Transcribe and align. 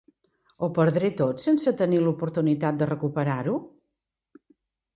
Ho 0.61 0.69
perdré 0.77 1.11
tot 1.19 1.43
sense 1.43 1.73
tenir 1.83 2.01
l'oportunitat 2.07 2.81
de 2.81 2.89
recuperar-ho? 2.93 3.57